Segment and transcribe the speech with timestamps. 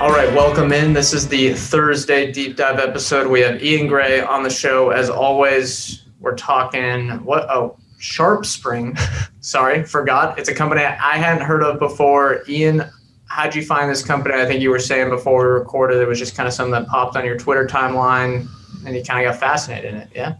[0.00, 0.94] All right, welcome in.
[0.94, 3.26] This is the Thursday deep dive episode.
[3.26, 4.88] We have Ian Gray on the show.
[4.88, 7.46] As always, we're talking what?
[7.50, 8.98] Oh, SharpSpring.
[9.40, 10.38] Sorry, forgot.
[10.38, 12.42] It's a company I hadn't heard of before.
[12.48, 12.84] Ian,
[13.26, 14.36] how'd you find this company?
[14.36, 16.86] I think you were saying before we recorded it was just kind of something that
[16.88, 18.48] popped on your Twitter timeline
[18.86, 20.08] and you kind of got fascinated in it.
[20.14, 20.36] Yeah.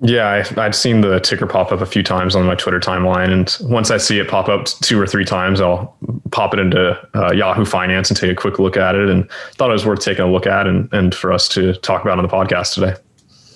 [0.00, 3.30] Yeah, I, would seen the ticker pop up a few times on my Twitter timeline,
[3.30, 5.96] and once I see it pop up two or three times, I'll
[6.30, 9.08] pop it into uh, Yahoo Finance and take a quick look at it.
[9.08, 12.02] And thought it was worth taking a look at, and and for us to talk
[12.02, 12.94] about on the podcast today.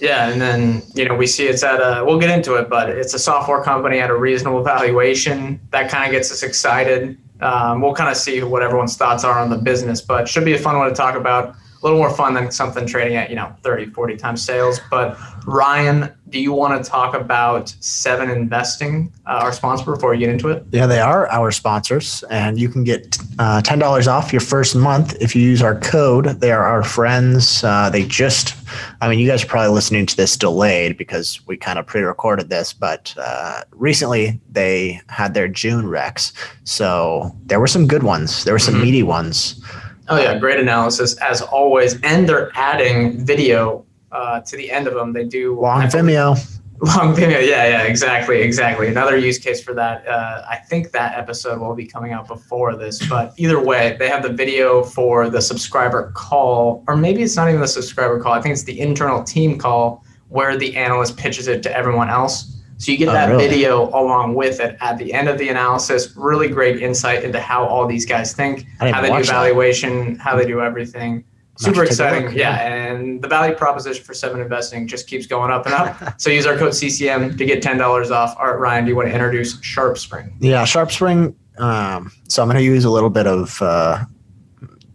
[0.01, 2.05] Yeah, and then you know we see it's at a.
[2.05, 5.61] We'll get into it, but it's a software company at a reasonable valuation.
[5.71, 7.19] That kind of gets us excited.
[7.41, 10.55] Um, we'll kind of see what everyone's thoughts are on the business, but should be
[10.55, 13.37] a fun one to talk about a little more fun than something trading at you
[13.37, 14.81] know 30 40 times sales.
[14.91, 20.29] But ryan do you want to talk about 7investing uh, our sponsor before we get
[20.29, 20.65] into it?
[20.71, 25.17] Yeah they are our sponsors and you can get uh, $10 off your first month
[25.21, 26.27] if you use our code.
[26.41, 28.55] They are our friends uh, they just
[29.01, 32.51] i mean you guys are probably listening to this delayed because we kind of pre-recorded
[32.51, 36.33] this but uh, recently they had their june recs
[36.69, 38.45] so there were some good ones.
[38.45, 38.83] There were some mm-hmm.
[38.84, 39.65] meaty ones
[40.09, 42.01] Oh yeah, great analysis as always.
[42.03, 45.12] And they're adding video uh, to the end of them.
[45.12, 46.55] They do long Vimeo.
[46.81, 48.87] Long Vimeo, yeah, yeah, exactly, exactly.
[48.87, 50.06] Another use case for that.
[50.06, 54.09] Uh, I think that episode will be coming out before this, but either way, they
[54.09, 58.33] have the video for the subscriber call, or maybe it's not even the subscriber call.
[58.33, 62.58] I think it's the internal team call where the analyst pitches it to everyone else
[62.78, 63.49] so you get oh, that really?
[63.49, 66.16] video along with it at the end of the analysis.
[66.16, 70.21] Really great insight into how all these guys think, how they do valuation, that.
[70.21, 71.25] how they do everything.
[71.56, 72.37] Super exciting.
[72.37, 72.55] Yeah.
[72.55, 76.21] And the value proposition for 7investing just keeps going up and up.
[76.21, 78.37] so use our code CCM to get $10 off.
[78.39, 80.33] Art Ryan, do you want to introduce SharpSpring?
[80.39, 81.34] Yeah, SharpSpring.
[81.59, 84.05] Um, so I'm going to use a little bit of uh,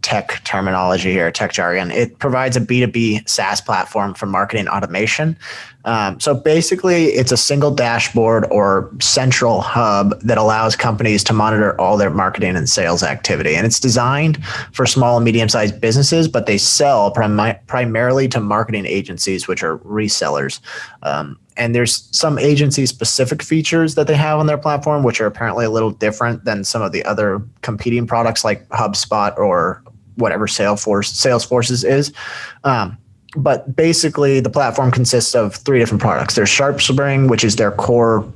[0.00, 1.90] tech terminology here, tech jargon.
[1.90, 5.36] It provides a B2B SaaS platform for marketing automation.
[5.84, 11.78] Um, so basically, it's a single dashboard or central hub that allows companies to monitor
[11.80, 13.54] all their marketing and sales activity.
[13.54, 18.40] And it's designed for small and medium sized businesses, but they sell prim- primarily to
[18.40, 20.60] marketing agencies, which are resellers.
[21.02, 25.26] Um, and there's some agency specific features that they have on their platform, which are
[25.26, 29.82] apparently a little different than some of the other competing products like HubSpot or
[30.16, 32.12] whatever Salesforce Salesforce's is.
[32.64, 32.96] Um,
[33.36, 36.34] but basically, the platform consists of three different products.
[36.34, 38.30] There's SharpSpring, which is their core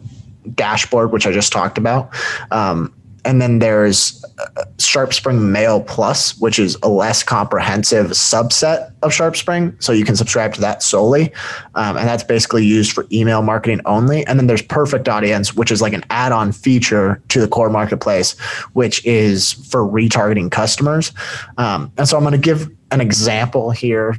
[0.55, 2.15] dashboard, which I just talked about.
[2.51, 2.93] Um,
[3.25, 9.83] and then there's uh, SharpSpring Mail Plus, which is a less comprehensive subset of SharpSpring.
[9.83, 11.33] So you can subscribe to that solely.
[11.75, 14.27] Um, and that's basically used for email marketing only.
[14.27, 17.69] And then there's Perfect Audience, which is like an add on feature to the core
[17.69, 18.39] marketplace,
[18.73, 21.13] which is for retargeting customers.
[21.59, 24.19] Um, and so I'm going to give an example here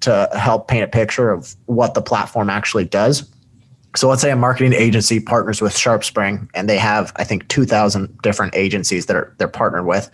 [0.00, 3.28] to help paint a picture of what the platform actually does.
[3.96, 8.18] So let's say a marketing agency partners with SharpSpring and they have, I think, 2,000
[8.22, 10.10] different agencies that are they're partnered with.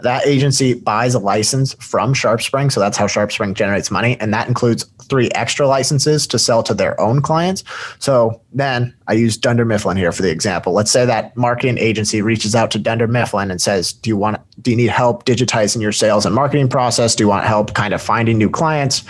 [0.00, 2.72] That agency buys a license from SharpSpring.
[2.72, 4.18] So that's how SharpSpring generates money.
[4.18, 7.64] And that includes three extra licenses to sell to their own clients.
[7.98, 10.72] So then I use Dunder Mifflin here for the example.
[10.72, 14.40] Let's say that marketing agency reaches out to Dunder Mifflin and says, "Do you want?
[14.62, 17.14] Do you need help digitizing your sales and marketing process?
[17.14, 19.04] Do you want help kind of finding new clients?"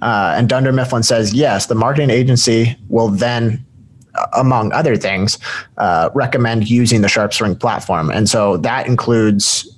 [0.00, 3.64] Uh, and Dunder Mifflin says, "Yes." The marketing agency will then
[4.34, 5.38] among other things,
[5.78, 8.10] uh, recommend using the SharpSpring platform.
[8.10, 9.71] And so that includes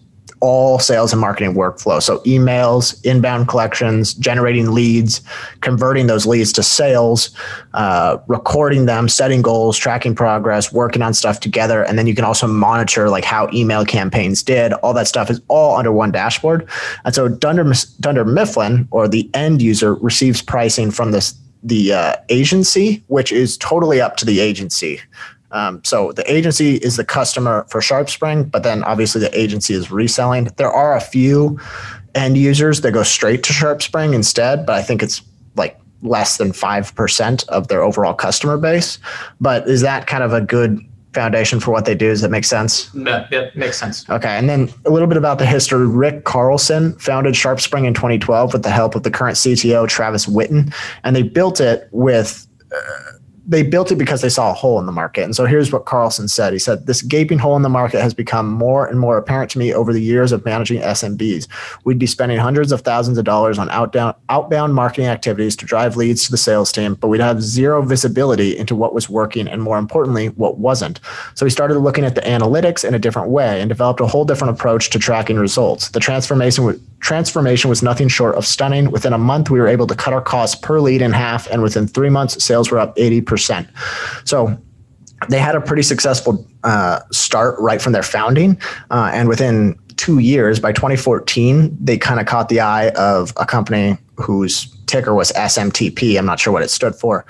[0.44, 2.02] all sales and marketing workflow.
[2.02, 5.22] So emails, inbound collections, generating leads,
[5.62, 7.34] converting those leads to sales,
[7.72, 11.82] uh, recording them, setting goals, tracking progress, working on stuff together.
[11.82, 14.74] And then you can also monitor like how email campaigns did.
[14.74, 16.68] All that stuff is all under one dashboard.
[17.06, 21.34] And so Dunder, Dunder Mifflin or the end user receives pricing from this
[21.66, 25.00] the uh, agency, which is totally up to the agency.
[25.54, 29.90] Um, so the agency is the customer for SharpSpring, but then obviously the agency is
[29.90, 30.44] reselling.
[30.56, 31.58] There are a few
[32.14, 35.22] end users that go straight to SharpSpring instead, but I think it's
[35.54, 38.98] like less than 5% of their overall customer base.
[39.40, 40.84] But is that kind of a good
[41.14, 42.08] foundation for what they do.
[42.08, 42.90] Does that make sense?
[42.92, 44.08] Yeah, yeah, makes sense.
[44.10, 45.86] Okay, and then a little bit about the history.
[45.86, 50.72] Rick Carlson founded SharpSpring in 2012 with the help of the current CTO Travis Whitton,
[51.04, 52.46] and they built it with.
[52.74, 53.12] Uh,
[53.46, 55.24] they built it because they saw a hole in the market.
[55.24, 56.52] And so here's what Carlson said.
[56.52, 59.58] He said, This gaping hole in the market has become more and more apparent to
[59.58, 61.46] me over the years of managing SMBs.
[61.84, 65.96] We'd be spending hundreds of thousands of dollars on outbound, outbound marketing activities to drive
[65.96, 69.62] leads to the sales team, but we'd have zero visibility into what was working and
[69.62, 71.00] more importantly, what wasn't.
[71.34, 74.24] So he started looking at the analytics in a different way and developed a whole
[74.24, 75.90] different approach to tracking results.
[75.90, 76.64] The transformation
[77.04, 78.90] transformation was nothing short of stunning.
[78.90, 81.62] Within a month, we were able to cut our costs per lead in half, and
[81.62, 83.68] within three months, sales were up 80%.
[84.26, 84.58] So
[85.28, 88.58] they had a pretty successful uh, start right from their founding.
[88.90, 93.44] Uh, and within two years, by 2014, they kind of caught the eye of a
[93.44, 96.18] company whose ticker was SMTP.
[96.18, 97.26] I'm not sure what it stood for.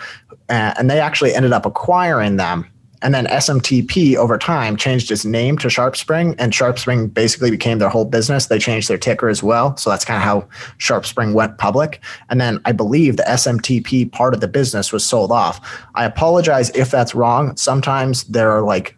[0.48, 2.70] Uh, and they actually ended up acquiring them
[3.04, 7.90] and then SMTP over time changed its name to SharpSpring, and SharpSpring basically became their
[7.90, 8.46] whole business.
[8.46, 9.76] They changed their ticker as well.
[9.76, 10.48] So that's kind of how
[10.78, 12.00] SharpSpring went public.
[12.30, 15.60] And then I believe the SMTP part of the business was sold off.
[15.94, 17.54] I apologize if that's wrong.
[17.58, 18.96] Sometimes there are like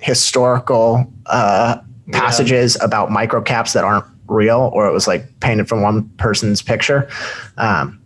[0.00, 1.78] historical uh,
[2.12, 2.86] passages yeah.
[2.86, 7.08] about microcaps that aren't real, or it was like painted from one person's picture.
[7.58, 8.00] Um,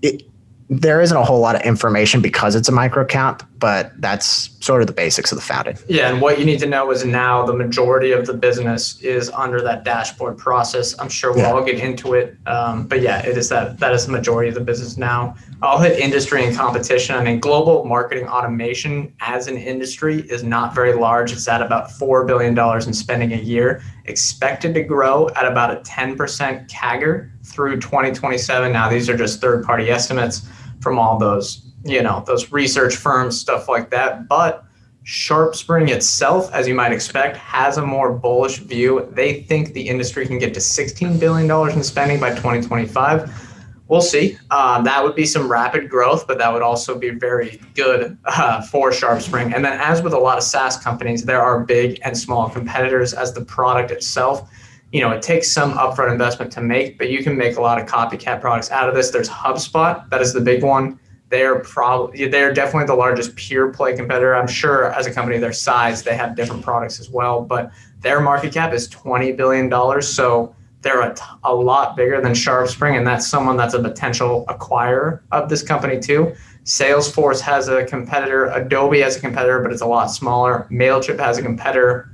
[0.00, 0.22] it,
[0.70, 4.86] there isn't a whole lot of information because it's a microcap, but that's sort of
[4.86, 5.76] the basics of the founding.
[5.88, 9.28] Yeah, and what you need to know is now the majority of the business is
[9.30, 10.96] under that dashboard process.
[11.00, 11.50] I'm sure we'll yeah.
[11.50, 14.54] all get into it, um, but yeah, it is that that is the majority of
[14.54, 15.34] the business now.
[15.60, 17.16] I'll hit industry and competition.
[17.16, 21.32] I mean, global marketing automation as an industry is not very large.
[21.32, 25.72] It's at about four billion dollars in spending a year, expected to grow at about
[25.76, 28.70] a 10% CAGR through 2027.
[28.72, 30.46] Now, these are just third-party estimates
[30.80, 34.28] from all those, you know, those research firms, stuff like that.
[34.28, 34.64] But
[35.04, 39.08] SharpSpring itself, as you might expect, has a more bullish view.
[39.12, 43.46] They think the industry can get to $16 billion in spending by 2025.
[43.88, 44.38] We'll see.
[44.50, 48.62] Uh, that would be some rapid growth, but that would also be very good uh,
[48.62, 49.52] for SharpSpring.
[49.54, 53.12] And then, as with a lot of SaaS companies, there are big and small competitors
[53.12, 54.48] as the product itself
[54.92, 57.80] you know, it takes some upfront investment to make, but you can make a lot
[57.80, 59.10] of copycat products out of this.
[59.10, 60.98] There's HubSpot, that is the big one.
[61.30, 64.34] They're probably they're definitely the largest pure play competitor.
[64.34, 68.20] I'm sure as a company their size, they have different products as well, but their
[68.20, 70.08] market cap is 20 billion dollars.
[70.12, 74.44] So they're a, t- a lot bigger than SharpSpring, and that's someone that's a potential
[74.48, 76.34] acquirer of this company too.
[76.64, 80.66] Salesforce has a competitor, Adobe has a competitor, but it's a lot smaller.
[80.70, 82.10] Mailchimp has a competitor,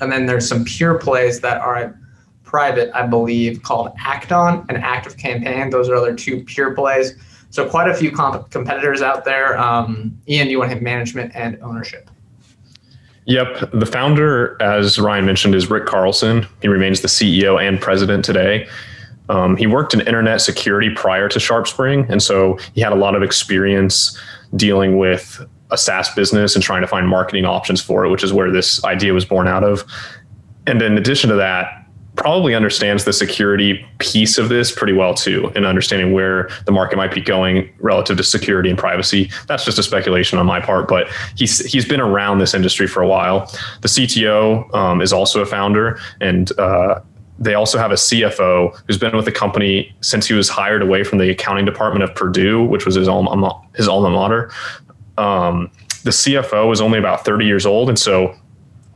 [0.00, 1.98] and then there's some pure plays that are
[2.44, 5.70] private, I believe, called Act-On and ActiveCampaign.
[5.70, 7.14] Those are other two pure plays.
[7.54, 9.56] So quite a few comp- competitors out there.
[9.56, 12.10] Um, Ian, you want to hit management and ownership?
[13.26, 13.70] Yep.
[13.72, 16.48] The founder, as Ryan mentioned, is Rick Carlson.
[16.62, 18.68] He remains the CEO and president today.
[19.28, 23.14] Um, he worked in internet security prior to SharpSpring, and so he had a lot
[23.14, 24.20] of experience
[24.56, 25.40] dealing with
[25.70, 28.82] a SaaS business and trying to find marketing options for it, which is where this
[28.84, 29.84] idea was born out of.
[30.66, 31.83] And in addition to that,
[32.16, 36.96] probably understands the security piece of this pretty well too, and understanding where the market
[36.96, 39.30] might be going relative to security and privacy.
[39.48, 43.02] That's just a speculation on my part, but he's he's been around this industry for
[43.02, 43.46] a while.
[43.80, 47.00] The CTO um, is also a founder, and uh,
[47.38, 51.02] they also have a CFO who's been with the company since he was hired away
[51.02, 54.52] from the accounting department of Purdue, which was his alma his alma mater.
[55.18, 55.70] Um,
[56.04, 58.36] the CFO is only about 30 years old, and so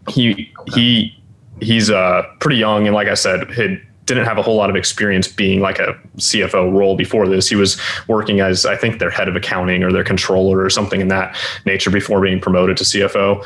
[0.09, 1.18] he he
[1.61, 4.77] he's uh, pretty young, and like I said, he didn't have a whole lot of
[4.77, 7.49] experience being like a CFO role before this.
[7.49, 11.01] He was working as I think their head of accounting or their controller or something
[11.01, 11.37] in that
[11.67, 13.45] nature before being promoted to CFO.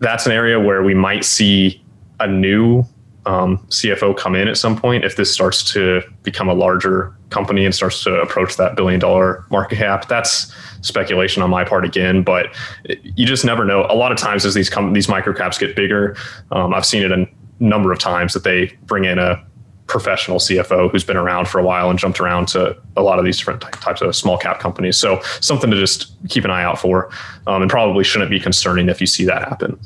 [0.00, 1.82] That's an area where we might see
[2.20, 2.84] a new
[3.26, 7.64] um, CFO come in at some point if this starts to become a larger company
[7.64, 10.08] and starts to approach that billion dollar market cap.
[10.08, 12.54] That's speculation on my part again, but
[13.02, 13.86] you just never know.
[13.88, 16.16] A lot of times as these com- these microcaps get bigger,
[16.52, 17.26] um, I've seen it a
[17.60, 19.42] number of times that they bring in a
[19.86, 23.24] professional CFO who's been around for a while and jumped around to a lot of
[23.24, 24.98] these different types of small cap companies.
[24.98, 27.10] So something to just keep an eye out for,
[27.46, 29.78] um, and probably shouldn't be concerning if you see that happen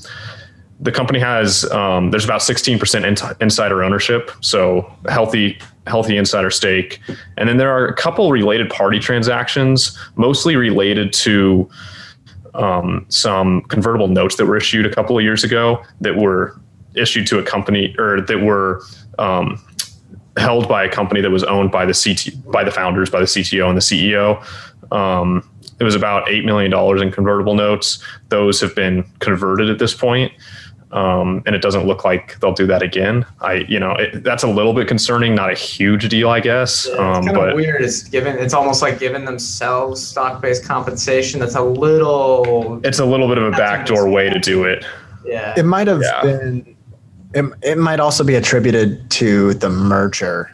[0.81, 7.01] the company has um, there's about 16% in- insider ownership so healthy healthy insider stake
[7.37, 11.69] and then there are a couple related party transactions mostly related to
[12.55, 16.61] um, some convertible notes that were issued a couple of years ago that were
[16.95, 18.83] issued to a company or that were
[19.19, 19.63] um,
[20.37, 23.27] held by a company that was owned by the CT by the founders by the
[23.27, 24.45] CTO and the CEO
[24.93, 25.49] um,
[25.81, 28.03] it was about eight million dollars in convertible notes.
[28.29, 30.33] Those have been converted at this point.
[30.91, 33.27] Um, and it doesn't look like they'll do that again.
[33.43, 35.35] I, you know, it, that's a little bit concerning.
[35.35, 36.87] Not a huge deal, I guess.
[36.87, 37.83] Yeah, it's um, kind but, of weird.
[37.83, 38.39] It's given.
[38.39, 41.41] It's almost like giving themselves stock-based compensation.
[41.41, 42.81] That's a little.
[42.85, 44.85] It's a little bit of a backdoor way to do it.
[45.27, 45.55] Yeah.
[45.59, 46.23] It might have yeah.
[46.23, 46.77] been.
[47.35, 50.51] It, it might also be attributed to the merger,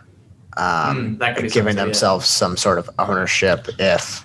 [0.56, 4.23] um, mm, giving themselves some sort of ownership if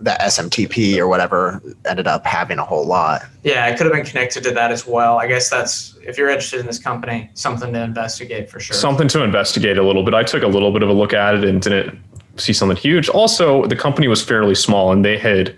[0.00, 3.22] the SMTP or whatever ended up having a whole lot.
[3.42, 5.18] Yeah, it could have been connected to that as well.
[5.18, 8.76] I guess that's if you're interested in this company, something to investigate for sure.
[8.76, 10.14] Something to investigate a little bit.
[10.14, 11.98] I took a little bit of a look at it and didn't
[12.36, 13.08] see something huge.
[13.08, 15.54] Also, the company was fairly small and they had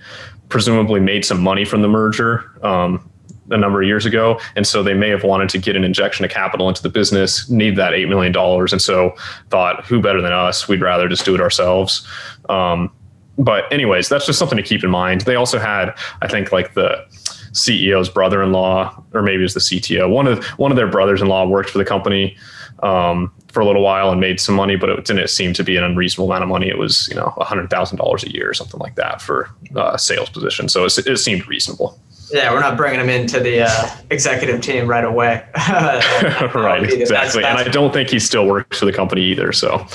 [0.48, 2.50] presumably made some money from the merger.
[2.62, 3.08] Um,
[3.50, 4.40] a number of years ago.
[4.56, 7.50] And so they may have wanted to get an injection of capital into the business,
[7.50, 8.34] need that $8 million.
[8.36, 9.14] And so
[9.50, 10.68] thought, who better than us?
[10.68, 12.06] We'd rather just do it ourselves.
[12.48, 12.90] Um,
[13.38, 15.22] but anyways, that's just something to keep in mind.
[15.22, 17.04] They also had, I think, like the
[17.52, 20.10] CEO's brother-in-law, or maybe it was the CTO.
[20.10, 22.36] One of one of their brothers-in-law worked for the company
[22.82, 25.76] um, for a little while and made some money, but it didn't seem to be
[25.76, 26.68] an unreasonable amount of money.
[26.68, 29.92] It was, you know, hundred thousand dollars a year or something like that for uh,
[29.94, 30.68] a sales position.
[30.68, 31.98] So it, it seemed reasonable.
[32.32, 35.44] Yeah, we're not bringing him into the uh, executive team right away.
[36.54, 37.44] right, exactly.
[37.44, 39.52] And I don't think he still works for the company either.
[39.52, 39.86] So,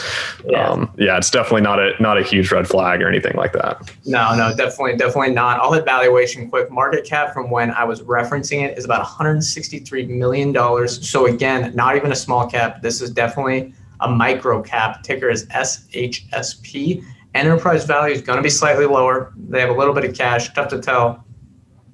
[0.45, 0.69] yeah.
[0.69, 3.91] Um, yeah, it's definitely not a not a huge red flag or anything like that.
[4.05, 5.59] No, no, definitely, definitely not.
[5.59, 6.69] I'll hit valuation quick.
[6.69, 11.09] Market cap from when I was referencing it is about 163 million dollars.
[11.09, 12.83] So again, not even a small cap.
[12.83, 15.01] This is definitely a micro cap.
[15.01, 17.03] Ticker is SHSP.
[17.33, 19.33] Enterprise value is going to be slightly lower.
[19.35, 20.53] They have a little bit of cash.
[20.53, 21.23] Tough to tell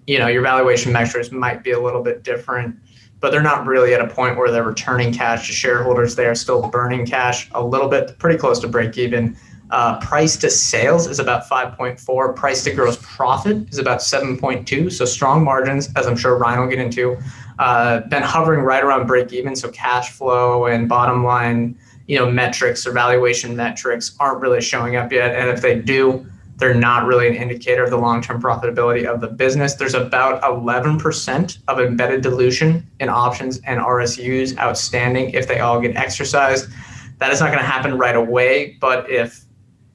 [0.08, 2.76] you know your valuation measures might be a little bit different
[3.24, 6.14] but they're not really at a point where they're returning cash to shareholders.
[6.14, 9.38] They are still burning cash a little bit pretty close to break even.
[9.72, 15.06] Uh, price to sales is about 5.4 price to gross profit is about 7.2 so
[15.06, 17.18] strong margins as i'm sure ryan will get into.
[17.60, 19.56] Uh, been hovering right around break even.
[19.56, 24.98] So cash flow and bottom line you know metrics or valuation metrics aren't really showing
[24.98, 25.34] up yet.
[25.34, 29.28] And if they do they're not really an indicator of the long-term profitability of the
[29.28, 29.76] business.
[29.76, 35.96] There's about 11% of embedded dilution in options and RSUs outstanding if they all get
[35.96, 36.70] exercised.
[37.18, 39.46] That is not going to happen right away, but if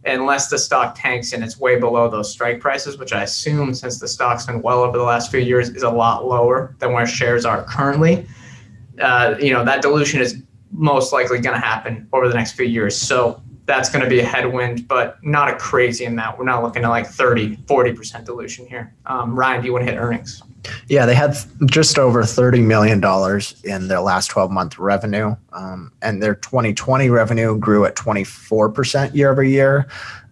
[0.05, 3.99] unless the stock tanks and it's way below those strike prices, which I assume since
[3.99, 7.07] the stock's been well over the last few years is a lot lower than where
[7.07, 8.27] shares are currently,
[9.01, 12.67] uh, you know that dilution is most likely going to happen over the next few
[12.67, 12.97] years.
[12.97, 16.39] So that's going to be a headwind, but not a crazy amount.
[16.39, 18.95] We're not looking at like 30, 40% dilution here.
[19.05, 20.43] Um, Ryan, do you want to hit earnings?
[20.89, 22.99] Yeah, they had just over $30 million
[23.65, 25.37] in their last 12 month revenue.
[25.53, 29.87] Um, and their 2020 revenue grew at 24% year over year.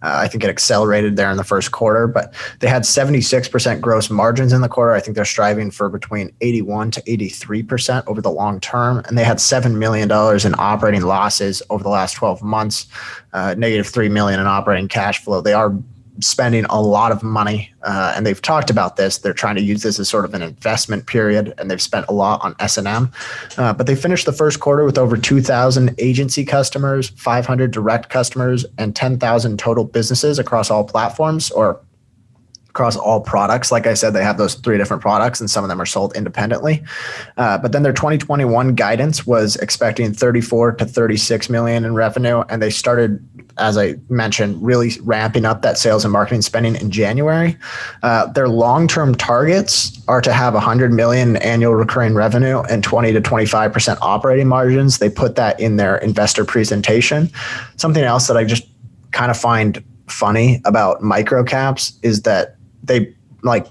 [0.07, 4.09] Uh, I think it accelerated there in the first quarter, but they had 76% gross
[4.09, 4.93] margins in the quarter.
[4.93, 9.01] I think they're striving for between 81 to 83% over the long term.
[9.05, 12.87] And they had $7 million in operating losses over the last 12 months,
[13.33, 15.41] uh, negative 3 million in operating cash flow.
[15.41, 15.75] They are
[16.19, 19.17] spending a lot of money, uh, and they've talked about this.
[19.17, 22.13] They're trying to use this as sort of an investment period, and they've spent a
[22.13, 23.11] lot on S and M.
[23.57, 28.65] Uh, but they finished the first quarter with over 2,000 agency customers, 500 direct customers,
[28.77, 31.79] and 10,000 total businesses across all platforms, or
[32.77, 33.71] across all products.
[33.71, 36.15] Like I said, they have those three different products, and some of them are sold
[36.15, 36.83] independently.
[37.35, 42.61] Uh, but then their 2021 guidance was expecting 34 to 36 million in revenue, and
[42.61, 47.57] they started, as I mentioned, really ramping up that sales and marketing spending in January.
[48.03, 53.21] Uh, their long-term targets are to have 100 million annual recurring revenue and 20 to
[53.21, 54.99] 25 percent operating margins.
[54.99, 57.31] They put that in their investor presentation.
[57.77, 58.67] Something else that I just
[59.13, 62.56] kind of find funny about microcaps is that
[62.87, 63.13] they
[63.43, 63.67] like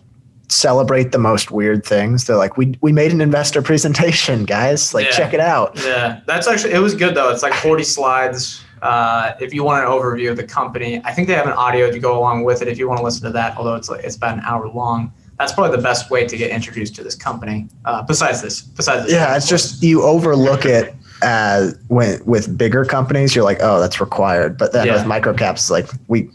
[0.49, 2.25] celebrate the most weird things.
[2.25, 4.95] They're like, we we made an investor presentation, guys.
[4.95, 5.13] Like, yeah.
[5.13, 5.77] check it out.
[5.77, 7.31] Yeah, that's actually it was good though.
[7.31, 8.63] It's like 40 slides.
[8.83, 11.91] Uh, if you want an overview of the company, I think they have an audio
[11.91, 12.69] to go along with it.
[12.69, 15.13] If you want to listen to that, although it's like it's about an hour long.
[15.39, 17.69] That's probably the best way to get introduced to this company.
[17.85, 19.13] Uh, besides this, besides this.
[19.13, 24.01] Yeah, it's just you overlook it as when with bigger companies, you're like, oh, that's
[24.01, 24.57] required.
[24.57, 24.95] But then yeah.
[24.95, 26.31] with microcaps, like we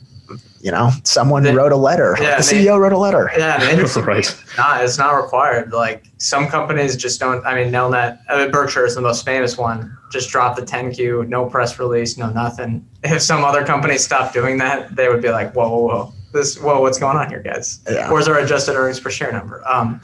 [0.63, 2.15] you know, someone the, wrote a letter.
[2.20, 3.32] Yeah, the CEO wrote a letter.
[3.38, 4.20] Yeah, the right.
[4.20, 5.72] It's not, it's not required.
[5.72, 7.46] Like some companies just don't.
[7.46, 9.98] I mean, Nelnet, I mean, Berkshire is the most famous one.
[10.12, 12.88] Just dropped the 10Q, no press release, no nothing.
[13.03, 16.60] If some other company stopped doing that, they would be like, whoa, whoa, whoa, this,
[16.60, 17.80] whoa, what's going on here, guys?
[17.89, 18.12] Yeah.
[18.12, 19.68] Where's our adjusted earnings per share number?
[19.68, 20.00] Um,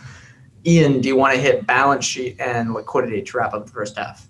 [0.65, 3.97] Ian, do you want to hit balance sheet and liquidity to wrap up the first
[3.97, 4.27] half?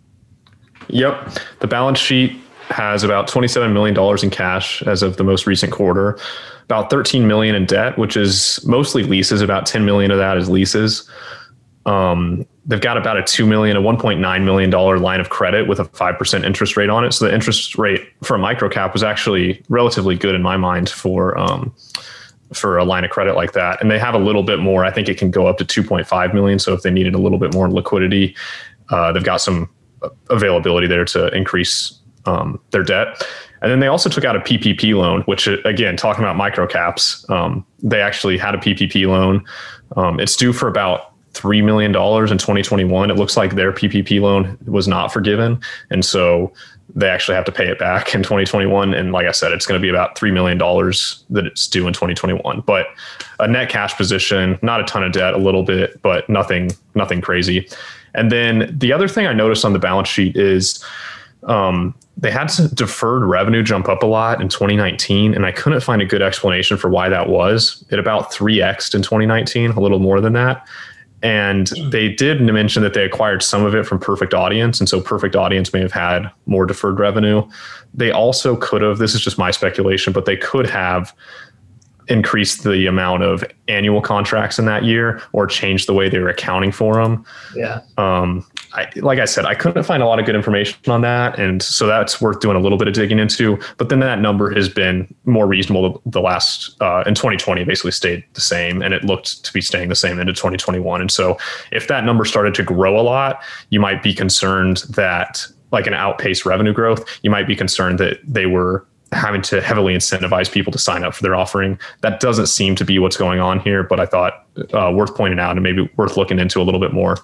[0.90, 2.38] Yep, the balance sheet
[2.70, 6.20] has about $27 million in cash as of the most recent quarter,
[6.64, 9.42] about 13 million in debt, which is mostly leases.
[9.42, 11.10] About 10 million of that is leases.
[11.86, 15.80] Um, they've got about a two million, a 1.9 million dollar line of credit with
[15.80, 17.14] a five percent interest rate on it.
[17.14, 21.38] So the interest rate for a microcap was actually relatively good in my mind for
[21.38, 21.74] um,
[22.54, 23.82] for a line of credit like that.
[23.82, 24.84] And they have a little bit more.
[24.84, 26.60] I think it can go up to 2.5 million.
[26.60, 28.36] So if they needed a little bit more liquidity,
[28.90, 29.70] uh, they've got some
[30.30, 31.97] availability there to increase
[32.28, 33.26] um, their debt.
[33.62, 37.66] And then they also took out a PPP loan, which again, talking about microcaps, um,
[37.82, 39.44] they actually had a PPP loan.
[39.96, 43.10] Um, it's due for about $3 million in 2021.
[43.10, 45.60] It looks like their PPP loan was not forgiven.
[45.90, 46.54] And so
[46.96, 48.94] they actually have to pay it back in 2021.
[48.94, 51.94] And like I said, it's going to be about $3 million that it's due in
[51.94, 52.62] 2021.
[52.62, 52.88] But
[53.40, 57.22] a net cash position, not a ton of debt, a little bit, but nothing, nothing
[57.22, 57.68] crazy.
[58.16, 60.84] And then the other thing I noticed on the balance sheet is
[61.44, 66.02] um, they had deferred revenue jump up a lot in 2019, and I couldn't find
[66.02, 67.86] a good explanation for why that was.
[67.92, 70.68] It about 3x in 2019, a little more than that.
[71.24, 74.80] And they did mention that they acquired some of it from Perfect Audience.
[74.80, 77.48] And so Perfect Audience may have had more deferred revenue.
[77.94, 81.16] They also could have, this is just my speculation, but they could have
[82.10, 86.30] increased the amount of annual contracts in that year or change the way they were
[86.30, 87.26] accounting for them.
[87.56, 87.82] Yeah.
[87.98, 91.40] Um, I, like I said, I couldn't find a lot of good information on that,
[91.40, 93.60] and so that's worth doing a little bit of digging into.
[93.78, 98.24] But then that number has been more reasonable the last uh, in 2020, basically stayed
[98.34, 101.02] the same, and it looked to be staying the same into 2021.
[101.02, 101.38] And so,
[101.72, 105.94] if that number started to grow a lot, you might be concerned that, like an
[105.94, 110.72] outpaced revenue growth, you might be concerned that they were having to heavily incentivize people
[110.72, 111.80] to sign up for their offering.
[112.02, 115.40] That doesn't seem to be what's going on here, but I thought uh, worth pointing
[115.40, 117.18] out and maybe worth looking into a little bit more.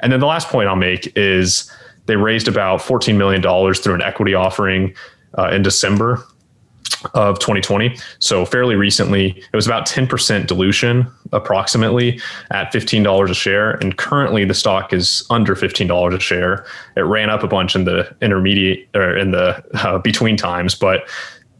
[0.00, 1.70] And then the last point I'll make is
[2.06, 3.42] they raised about $14 million
[3.74, 4.94] through an equity offering
[5.38, 6.24] uh, in December
[7.14, 7.96] of 2020.
[8.18, 13.72] So fairly recently, it was about 10% dilution approximately at $15 a share.
[13.72, 16.64] And currently the stock is under $15 a share.
[16.96, 21.08] It ran up a bunch in the intermediate or in the uh, between times, but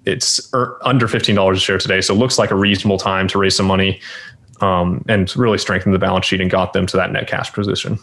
[0.06, 2.00] it's er, under $15 a share today.
[2.00, 4.00] So it looks like a reasonable time to raise some money
[4.60, 7.98] um, and really strengthen the balance sheet and got them to that net cash position.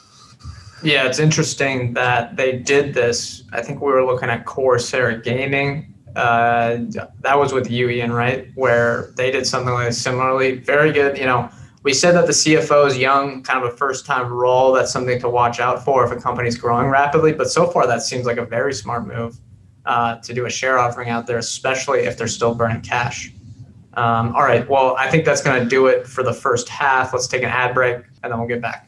[0.83, 3.43] Yeah, it's interesting that they did this.
[3.53, 6.77] I think we were looking at Corsair Gaming uh,
[7.21, 8.49] that was with you, Ian, right?
[8.55, 10.57] Where they did something like similarly.
[10.57, 11.17] Very good.
[11.17, 11.49] You know,
[11.83, 14.71] we said that the CFO is young, kind of a first time role.
[14.71, 17.33] That's something to watch out for if a company's growing rapidly.
[17.33, 19.39] But so far, that seems like a very smart move
[19.85, 23.31] uh, to do a share offering out there, especially if they're still burning cash.
[23.95, 24.67] Um, all right.
[24.69, 27.13] Well, I think that's going to do it for the first half.
[27.13, 28.87] Let's take an ad break and then we'll get back.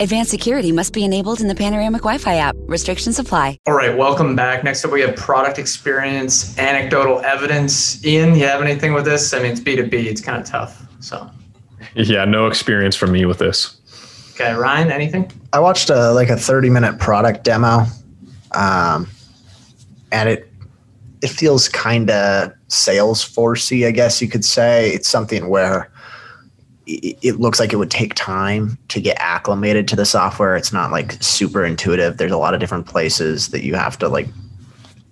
[0.00, 2.56] Advanced security must be enabled in the Panoramic Wi Fi app.
[2.60, 3.58] Restrictions apply.
[3.66, 4.64] All right, welcome back.
[4.64, 8.02] Next up, we have product experience, anecdotal evidence.
[8.02, 9.34] Ian, you have anything with this?
[9.34, 10.86] I mean, it's B2B, it's kind of tough.
[11.00, 11.30] So,
[11.94, 13.76] yeah, no experience from me with this.
[14.32, 15.30] Okay, Ryan, anything?
[15.52, 17.84] I watched a like a 30 minute product demo,
[18.52, 19.06] um,
[20.12, 20.50] and it
[21.20, 24.92] it feels kind of Salesforcey, I guess you could say.
[24.92, 25.92] It's something where
[26.92, 30.56] it looks like it would take time to get acclimated to the software.
[30.56, 32.16] It's not like super intuitive.
[32.16, 34.28] There's a lot of different places that you have to like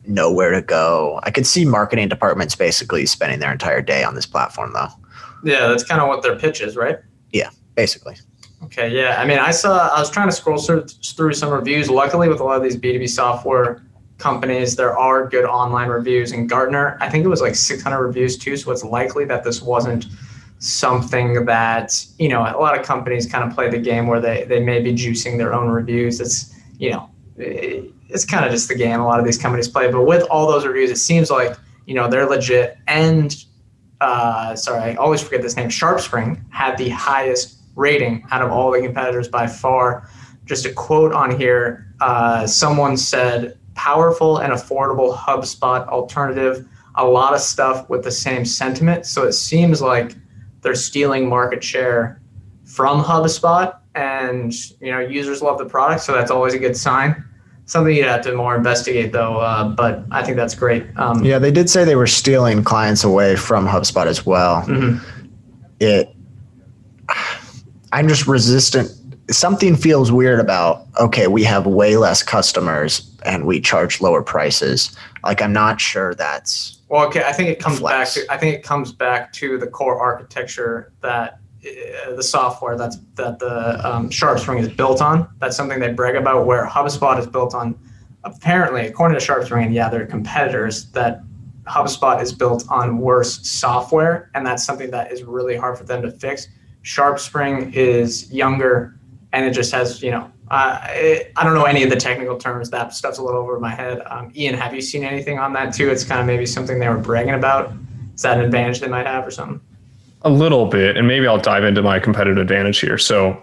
[0.06, 1.20] know where to go.
[1.22, 4.88] I could see marketing departments basically spending their entire day on this platform though.
[5.44, 6.98] Yeah, that's kind of what their pitch is, right?
[7.32, 8.16] Yeah, basically.
[8.64, 9.20] Okay, yeah.
[9.20, 11.88] I mean, I saw I was trying to scroll through some reviews.
[11.88, 13.82] Luckily with a lot of these B2B software
[14.18, 18.36] companies, there are good online reviews and Gartner, I think it was like 600 reviews
[18.36, 20.06] too, so it's likely that this wasn't
[20.58, 24.44] something that you know a lot of companies kind of play the game where they
[24.44, 26.20] they may be juicing their own reviews.
[26.20, 29.90] It's you know it's kind of just the game a lot of these companies play.
[29.90, 32.78] But with all those reviews it seems like you know they're legit.
[32.86, 33.34] And
[34.00, 38.70] uh, sorry i always forget this name sharpspring had the highest rating out of all
[38.70, 40.08] the competitors by far.
[40.44, 46.66] Just a quote on here uh, someone said powerful and affordable hubspot alternative.
[46.96, 49.06] A lot of stuff with the same sentiment.
[49.06, 50.16] So it seems like
[50.62, 52.20] they're stealing market share
[52.64, 57.24] from HubSpot, and you know users love the product, so that's always a good sign.
[57.66, 59.38] something you'd have to more investigate though.
[59.38, 60.86] Uh, but I think that's great.
[60.96, 64.62] Um, Yeah, they did say they were stealing clients away from HubSpot as well.
[64.62, 65.00] mhm.
[65.80, 66.08] It,
[67.92, 68.90] I'm just resistant.
[69.30, 70.86] Something feels weird about.
[70.98, 74.96] Okay, we have way less customers and we charge lower prices.
[75.22, 78.14] Like I'm not sure that's Well, okay, I think it comes Flex.
[78.14, 82.76] back to I think it comes back to the core architecture that uh, the software
[82.76, 85.28] that's that the um, SharpSpring is built on.
[85.38, 86.46] That's something they brag about.
[86.46, 87.78] Where HubSpot is built on,
[88.24, 90.90] apparently, according to SharpSpring, and yeah, they're competitors.
[90.92, 91.22] That
[91.64, 96.00] HubSpot is built on worse software, and that's something that is really hard for them
[96.02, 96.48] to fix.
[96.84, 98.98] SharpSpring is younger,
[99.32, 100.30] and it just has you know.
[100.50, 100.78] Uh,
[101.36, 102.70] I don't know any of the technical terms.
[102.70, 104.02] That stuff's a little over my head.
[104.06, 105.90] Um, Ian, have you seen anything on that too?
[105.90, 107.72] It's kind of maybe something they were bragging about.
[108.14, 109.60] Is that an advantage they might have or something?
[110.22, 112.98] A little bit, and maybe I'll dive into my competitive advantage here.
[112.98, 113.40] So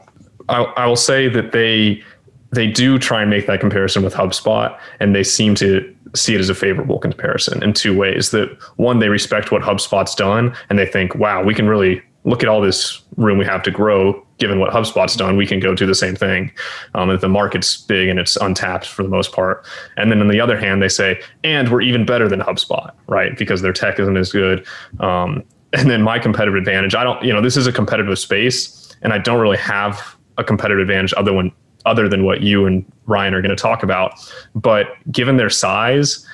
[0.50, 2.04] I, I will say that they
[2.52, 6.40] they do try and make that comparison with HubSpot, and they seem to see it
[6.40, 8.32] as a favorable comparison in two ways.
[8.32, 12.42] That one, they respect what HubSpot's done, and they think, wow, we can really look
[12.42, 14.25] at all this room we have to grow.
[14.38, 16.52] Given what HubSpot's done, we can go do the same thing.
[16.94, 19.66] Um, and the market's big and it's untapped for the most part.
[19.96, 23.38] And then on the other hand, they say, and we're even better than HubSpot, right?
[23.38, 24.66] Because their tech isn't as good.
[25.00, 25.44] Um,
[25.74, 29.14] and then my competitive advantage, I don't, you know, this is a competitive space, and
[29.14, 31.52] I don't really have a competitive advantage other one
[31.86, 34.20] other than what you and Ryan are going to talk about.
[34.56, 36.26] But given their size,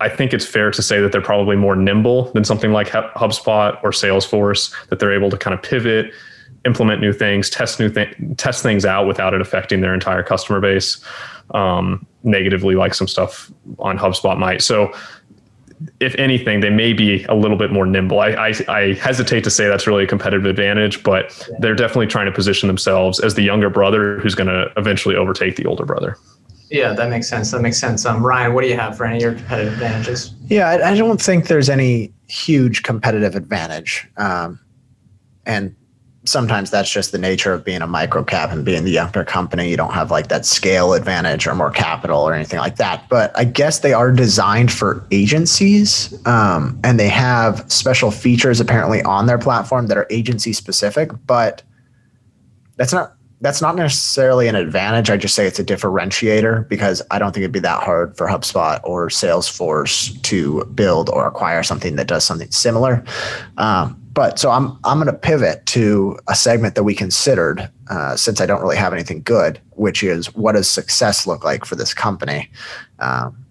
[0.00, 3.82] I think it's fair to say that they're probably more nimble than something like HubSpot
[3.82, 4.72] or Salesforce.
[4.88, 6.12] That they're able to kind of pivot,
[6.64, 10.60] implement new things, test new th- test things out without it affecting their entire customer
[10.60, 11.02] base
[11.54, 14.62] um, negatively, like some stuff on HubSpot might.
[14.62, 14.92] So
[16.00, 18.20] if anything, they may be a little bit more nimble.
[18.20, 22.26] I, I, I hesitate to say that's really a competitive advantage, but they're definitely trying
[22.26, 26.16] to position themselves as the younger brother who's going to eventually overtake the older brother.
[26.70, 27.50] Yeah, that makes sense.
[27.52, 28.04] That makes sense.
[28.04, 30.34] Um, Ryan, what do you have for any of your competitive advantages?
[30.48, 34.06] Yeah, I, I don't think there's any huge competitive advantage.
[34.16, 34.60] Um,
[35.46, 35.74] and
[36.28, 39.68] sometimes that's just the nature of being a micro cap and being the younger company.
[39.68, 43.08] You don't have like that scale advantage or more capital or anything like that.
[43.08, 49.02] But I guess they are designed for agencies um, and they have special features apparently
[49.02, 51.10] on their platform that are agency specific.
[51.26, 51.62] But
[52.76, 55.10] that's not that's not necessarily an advantage.
[55.10, 58.26] I just say it's a differentiator because I don't think it'd be that hard for
[58.26, 63.04] HubSpot or Salesforce to build or acquire something that does something similar.
[63.56, 68.16] Um, but so I'm I'm going to pivot to a segment that we considered uh,
[68.16, 71.76] since I don't really have anything good, which is what does success look like for
[71.76, 72.50] this company?
[72.98, 73.46] Um,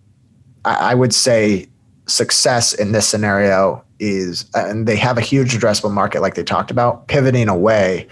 [0.66, 1.68] I, I would say
[2.08, 6.70] success in this scenario is, and they have a huge addressable market, like they talked
[6.70, 8.06] about, pivoting away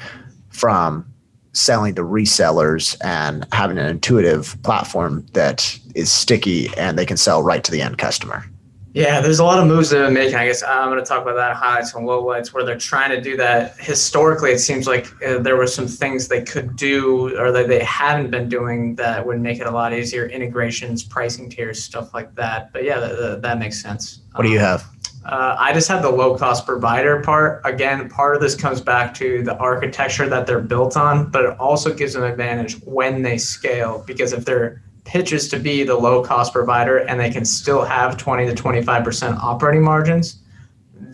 [0.48, 1.06] from
[1.52, 7.44] selling to resellers and having an intuitive platform that is sticky and they can sell
[7.44, 8.46] right to the end customer.
[8.96, 10.36] Yeah, there's a lot of moves they've been making.
[10.36, 13.20] I guess I'm going to talk about that highlights and lowlights where they're trying to
[13.20, 13.76] do that.
[13.78, 17.84] Historically, it seems like uh, there were some things they could do or that they
[17.84, 20.28] haven't been doing that would make it a lot easier.
[20.28, 22.72] Integrations, pricing tiers, stuff like that.
[22.72, 23.00] But yeah,
[23.42, 24.22] that, makes sense.
[24.34, 24.86] What do you have?
[25.26, 27.64] Uh, I just have the low cost provider part.
[27.66, 31.60] Again, part of this comes back to the architecture that they're built on, but it
[31.60, 35.96] also gives them advantage when they scale because if their pitch is to be the
[35.96, 40.42] low cost provider and they can still have 20 to 25% operating margins,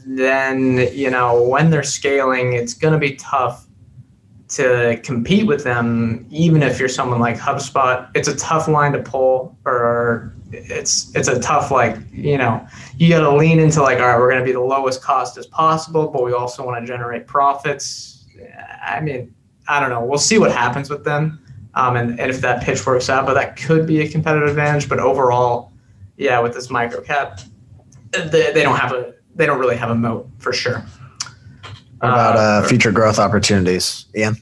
[0.06, 3.68] then you know when they're scaling, it's going to be tough
[4.48, 8.10] to compete with them even if you're someone like HubSpot.
[8.16, 12.66] It's a tough line to pull or it's it's a tough like you know
[12.98, 15.38] you got to lean into like all right we're going to be the lowest cost
[15.38, 18.26] as possible but we also want to generate profits.
[18.86, 19.34] I mean
[19.68, 20.04] i don't know.
[20.04, 21.40] We'll see what happens with them
[21.76, 24.88] um, and, and if that pitch works out but that could be a competitive advantage
[24.88, 25.72] but overall
[26.18, 27.40] yeah with this micro cap
[28.12, 30.84] they, they don't have a they don't really have a moat for sure
[32.02, 34.36] What about uh, future growth opportunities, Ian?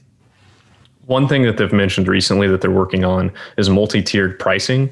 [1.04, 4.90] One thing that they've mentioned recently that they're working on is multi tiered pricing.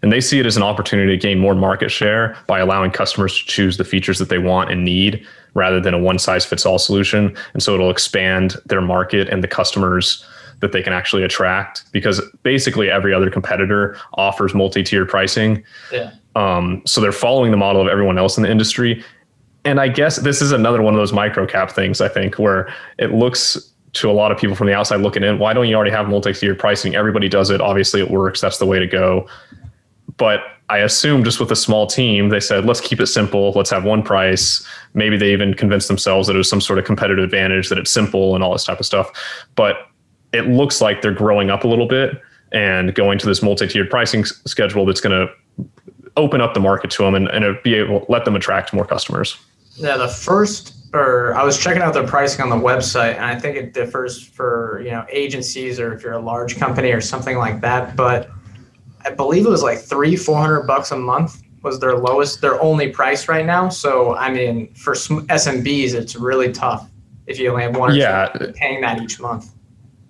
[0.00, 3.38] And they see it as an opportunity to gain more market share by allowing customers
[3.38, 6.64] to choose the features that they want and need rather than a one size fits
[6.64, 7.36] all solution.
[7.52, 10.24] And so it'll expand their market and the customers
[10.60, 15.62] that they can actually attract because basically every other competitor offers multi tiered pricing.
[15.92, 19.04] yeah Um, so they're following the model of everyone else in the industry.
[19.64, 22.72] And I guess this is another one of those micro cap things, I think, where
[22.98, 25.74] it looks to a lot of people from the outside looking in, why don't you
[25.74, 26.94] already have multi tiered pricing?
[26.94, 27.60] Everybody does it.
[27.60, 28.40] Obviously, it works.
[28.40, 29.28] That's the way to go.
[30.16, 33.52] But I assume just with a small team, they said, let's keep it simple.
[33.52, 34.66] Let's have one price.
[34.94, 37.90] Maybe they even convinced themselves that it was some sort of competitive advantage, that it's
[37.90, 39.10] simple and all this type of stuff.
[39.54, 39.76] But
[40.36, 42.20] it looks like they're growing up a little bit
[42.52, 45.32] and going to this multi-tiered pricing s- schedule that's going to
[46.16, 48.86] open up the market to them and, and be able to let them attract more
[48.86, 49.36] customers.
[49.76, 53.38] Yeah, the first, or I was checking out their pricing on the website, and I
[53.38, 57.36] think it differs for you know agencies or if you're a large company or something
[57.36, 57.94] like that.
[57.96, 58.30] But
[59.04, 62.58] I believe it was like three, four hundred bucks a month was their lowest, their
[62.62, 63.68] only price right now.
[63.68, 66.88] So I mean, for SMBs, it's really tough
[67.26, 68.28] if you only have one or Yeah.
[68.38, 69.50] two paying that each month.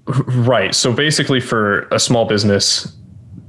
[0.06, 0.74] Right.
[0.74, 2.96] So basically, for a small business,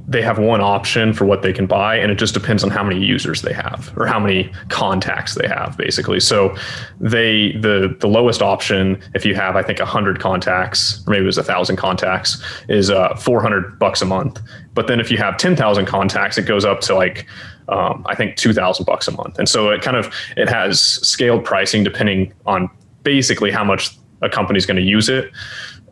[0.08, 2.82] they have one option for what they can buy, and it just depends on how
[2.82, 6.20] many users they have or how many contacts they have, basically.
[6.20, 6.56] So
[7.00, 11.26] they the the lowest option, if you have I think hundred contacts, or maybe it
[11.26, 14.42] was thousand contacts, is uh, four hundred bucks a month.
[14.74, 17.28] But then if you have ten thousand contacts, it goes up to like
[17.68, 19.38] um, I think two thousand bucks a month.
[19.38, 22.70] And so it kind of it has scaled pricing depending on
[23.04, 25.32] basically how much a company's going to use it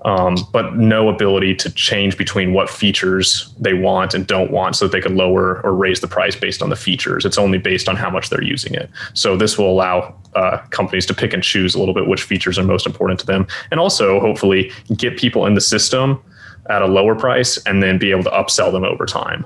[0.06, 4.86] um, but no ability to change between what features they want and don't want so
[4.86, 7.26] that they can lower or raise the price based on the features.
[7.26, 8.88] It's only based on how much they're using it.
[9.16, 12.60] So this will allow uh, companies to pick and choose a little bit which features
[12.60, 16.22] are most important to them and also hopefully get people in the system
[16.70, 19.44] at a lower price and then be able to upsell them over time.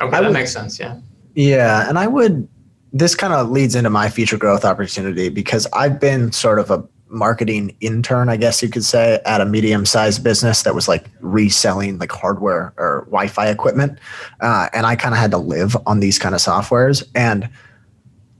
[0.00, 0.80] Okay, that would- makes sense.
[0.80, 0.96] Yeah.
[1.34, 2.48] Yeah, and I would.
[2.94, 6.82] This kind of leads into my future growth opportunity because I've been sort of a
[7.08, 11.98] marketing intern, I guess you could say, at a medium-sized business that was like reselling
[11.98, 13.98] like hardware or Wi-Fi equipment,
[14.40, 17.48] uh, and I kind of had to live on these kind of softwares, and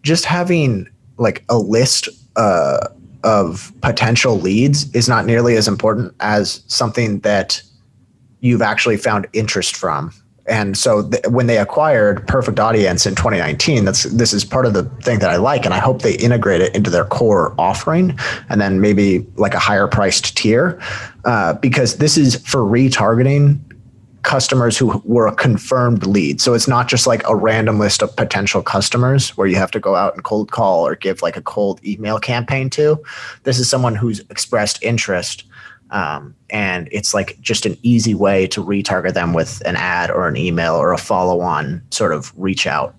[0.03, 2.89] just having like a list uh,
[3.25, 7.63] of potential leads is not nearly as important as something that
[8.41, 10.13] you've actually found interest from
[10.49, 14.75] and so th- when they acquired Perfect Audience in 2019, that's this is part of
[14.75, 18.19] the thing that I like, and I hope they integrate it into their core offering,
[18.49, 20.81] and then maybe like a higher priced tier,
[21.25, 23.61] uh, because this is for retargeting
[24.23, 26.41] customers who were a confirmed lead.
[26.41, 29.79] So it's not just like a random list of potential customers where you have to
[29.79, 33.01] go out and cold call or give like a cold email campaign to.
[33.45, 35.45] This is someone who's expressed interest
[35.97, 40.29] um, and it's like just an easy way to retarget them with an ad or
[40.29, 42.95] an email or a follow-on sort of reach out.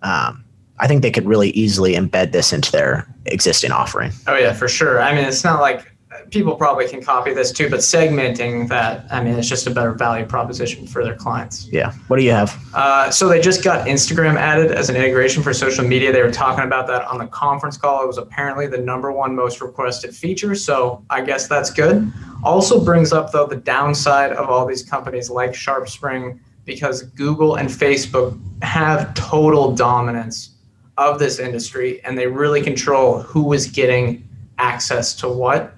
[0.00, 0.42] Um,
[0.78, 4.12] I think they could really easily embed this into their existing offering.
[4.26, 4.98] Oh yeah, for sure.
[5.02, 5.92] I mean, it's not like
[6.30, 9.92] people probably can copy this too, but segmenting that, I mean, it's just a better
[9.92, 11.68] value proposition for their clients.
[11.68, 11.92] Yeah.
[12.08, 12.58] What do you have?
[12.74, 16.12] Uh, so they just got Instagram added as an integration for social media.
[16.12, 18.02] They were talking about that on the conference call.
[18.02, 20.54] It was apparently the number one most requested feature.
[20.54, 22.12] So I guess that's good.
[22.44, 27.68] Also brings up though the downside of all these companies like SharpSpring because Google and
[27.68, 30.50] Facebook have total dominance
[30.98, 35.74] of this industry and they really control who is getting access to what.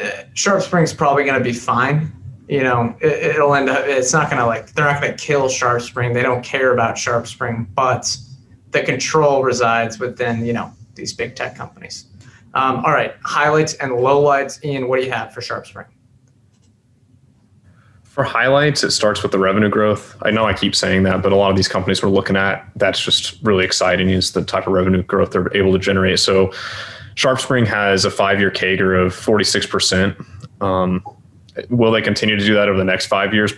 [0.00, 2.12] Uh, SharpSpring's probably going to be fine
[2.50, 5.24] you know, it, it'll end up, it's not going to like, they're not going to
[5.24, 6.12] kill SharpSpring.
[6.12, 8.16] They don't care about SharpSpring, but
[8.72, 12.06] the control resides within, you know, these big tech companies.
[12.54, 14.64] Um, all right, highlights and lowlights.
[14.64, 15.86] Ian, what do you have for SharpSpring?
[18.02, 20.16] For highlights, it starts with the revenue growth.
[20.22, 22.68] I know I keep saying that, but a lot of these companies we're looking at,
[22.74, 26.18] that's just really exciting is the type of revenue growth they're able to generate.
[26.18, 26.52] So
[27.20, 30.24] SharpSpring has a five year CAGR of 46%.
[30.62, 31.04] Um,
[31.68, 33.52] will they continue to do that over the next five years?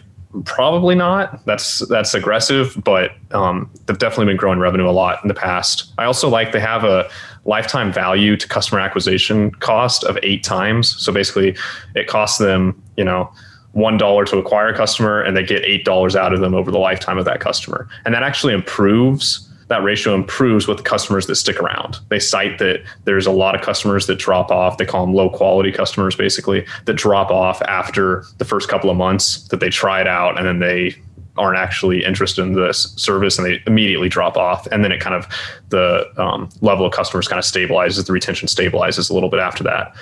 [0.45, 1.45] Probably not.
[1.45, 5.93] That's that's aggressive, but um, they've definitely been growing revenue a lot in the past.
[5.99, 7.09] I also like they have a
[7.45, 10.97] lifetime value to customer acquisition cost of eight times.
[10.99, 11.55] So basically,
[11.95, 13.31] it costs them, you know,
[13.73, 16.71] one dollar to acquire a customer, and they get eight dollars out of them over
[16.71, 21.27] the lifetime of that customer, and that actually improves that ratio improves with the customers
[21.27, 21.99] that stick around.
[22.09, 24.79] They cite that there's a lot of customers that drop off.
[24.79, 28.97] They call them low quality customers, basically, that drop off after the first couple of
[28.97, 30.95] months that they try it out and then they
[31.39, 34.67] aren't actually interested in this service and they immediately drop off.
[34.67, 35.27] And then it kind of,
[35.71, 39.65] the um, level of customers kind of stabilizes, the retention stabilizes a little bit after
[39.65, 39.95] that.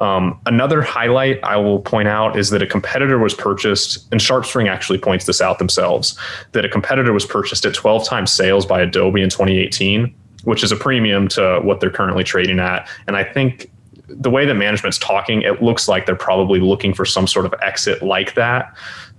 [0.00, 4.68] Um, another highlight I will point out is that a competitor was purchased, and SharpSpring
[4.68, 6.18] actually points this out themselves,
[6.52, 10.12] that a competitor was purchased at 12 times sales by Adobe in 2018,
[10.44, 12.88] which is a premium to what they're currently trading at.
[13.06, 13.70] And I think
[14.08, 17.54] the way that management's talking, it looks like they're probably looking for some sort of
[17.62, 18.74] exit like that.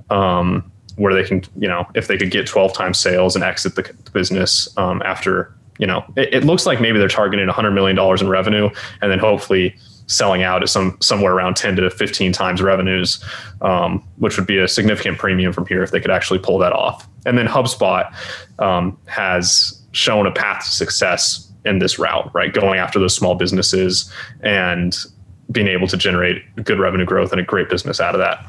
[0.10, 3.76] Um, where they can, you know, if they could get 12 times sales and exit
[3.76, 7.74] the, the business um, after, you know, it, it looks like maybe they're targeting $100
[7.74, 8.70] million in revenue
[9.02, 9.74] and then hopefully
[10.12, 13.24] selling out at some somewhere around 10 to 15 times revenues,
[13.62, 16.74] um, which would be a significant premium from here if they could actually pull that
[16.74, 17.08] off.
[17.26, 18.14] And then HubSpot
[18.60, 22.54] um, has shown a path to success in this route, right?
[22.54, 24.98] Going after those small businesses and
[25.52, 28.46] being able to generate good revenue growth and a great business out of that.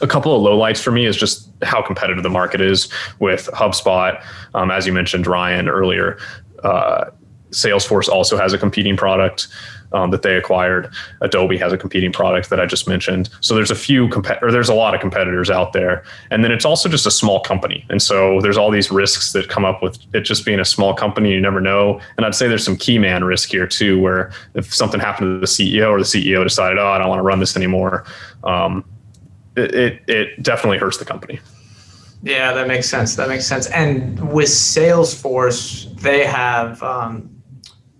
[0.00, 4.22] A couple of lowlights for me is just how competitive the market is with HubSpot.
[4.54, 6.18] Um, as you mentioned, Ryan earlier,
[6.62, 7.06] uh,
[7.50, 9.48] Salesforce also has a competing product
[9.92, 10.92] um, that they acquired.
[11.20, 13.30] Adobe has a competing product that I just mentioned.
[13.40, 16.52] So there's a few comp- or there's a lot of competitors out there, and then
[16.52, 19.82] it's also just a small company, and so there's all these risks that come up
[19.82, 21.32] with it just being a small company.
[21.32, 24.74] You never know, and I'd say there's some key man risk here too, where if
[24.74, 27.40] something happened to the CEO or the CEO decided, oh, I don't want to run
[27.40, 28.04] this anymore,
[28.44, 28.84] um,
[29.56, 31.40] it, it it definitely hurts the company.
[32.22, 33.14] Yeah, that makes sense.
[33.16, 33.68] That makes sense.
[33.68, 37.30] And with Salesforce, they have um,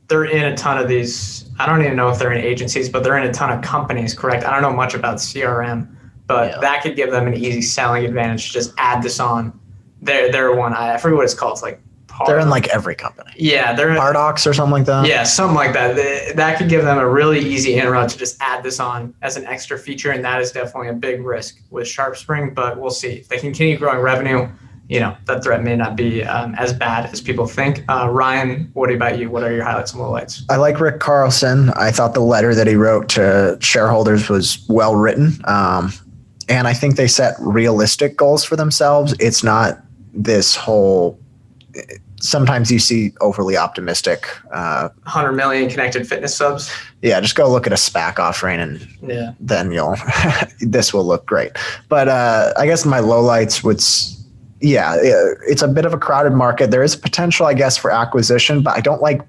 [0.08, 3.02] they're in a ton of these I don't even know if they're in agencies, but
[3.02, 4.44] they're in a ton of companies, correct?
[4.44, 5.88] I don't know much about CRM,
[6.26, 6.60] but yeah.
[6.60, 9.58] that could give them an easy selling advantage to just add this on.
[10.00, 11.54] They're, they're one, I forget what it's called.
[11.54, 11.80] It's like
[12.26, 13.30] they're in like every company.
[13.36, 15.06] Yeah, they're Paradox or something like that.
[15.06, 16.34] Yeah, something like that.
[16.36, 19.46] That could give them a really easy inroad to just add this on as an
[19.46, 22.54] extra feature, and that is definitely a big risk with SharpSpring.
[22.54, 24.48] But we'll see if they continue growing revenue
[24.88, 27.84] you know that threat may not be um, as bad as people think.
[27.88, 29.30] Uh, Ryan, what about you?
[29.30, 30.42] What are your highlights and lowlights?
[30.48, 31.70] I like Rick Carlson.
[31.70, 35.92] I thought the letter that he wrote to shareholders was well written, um,
[36.48, 39.14] and I think they set realistic goals for themselves.
[39.20, 39.78] It's not
[40.14, 41.20] this whole.
[42.20, 44.26] Sometimes you see overly optimistic.
[44.50, 46.72] Uh, 100 million connected fitness subs.
[47.00, 49.34] Yeah, just go look at a SPAC offering, and yeah.
[49.38, 49.96] then you'll.
[50.60, 51.52] this will look great.
[51.90, 53.82] But uh, I guess my lowlights would
[54.60, 56.70] yeah, it's a bit of a crowded market.
[56.70, 59.22] There is potential, I guess, for acquisition, but I don't like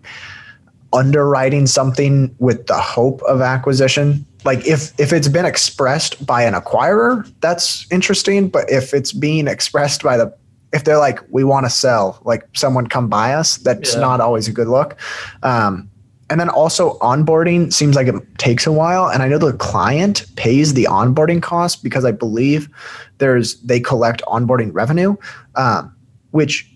[0.92, 4.26] underwriting something with the hope of acquisition.
[4.44, 8.50] Like if if it's been expressed by an acquirer, that's interesting.
[8.50, 10.34] But if it's being expressed by the
[10.72, 14.02] if they're like, we want to sell, like someone come buy us, that's yeah.
[14.02, 14.98] not always a good look.
[15.42, 15.90] Um,
[16.30, 19.10] and then also onboarding seems like it takes a while.
[19.10, 22.70] And I know the client pays the onboarding cost because I believe
[23.18, 25.16] there's they collect onboarding revenue,
[25.56, 25.96] um,
[26.32, 26.70] which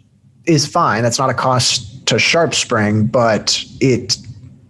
[0.46, 1.04] is fine.
[1.04, 4.18] That's not a cost to SharpSpring, but it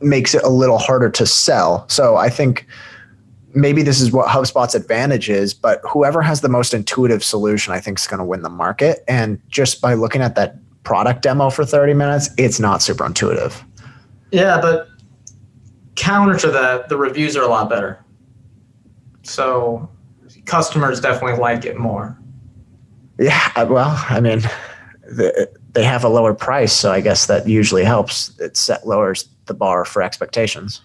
[0.02, 1.88] makes it a little harder to sell.
[1.88, 2.68] So I think
[3.56, 7.80] maybe this is what HubSpot's advantage is, but whoever has the most intuitive solution, I
[7.80, 9.04] think, is going to win the market.
[9.08, 13.64] And just by looking at that product demo for 30 minutes, it's not super intuitive.
[14.34, 14.90] Yeah, but
[15.94, 18.04] counter to that, the reviews are a lot better.
[19.22, 19.88] So
[20.46, 22.18] customers definitely like it more.
[23.20, 24.40] Yeah, uh, well, I mean,
[25.04, 28.38] the, they have a lower price, so I guess that usually helps.
[28.40, 30.82] It set lowers the bar for expectations.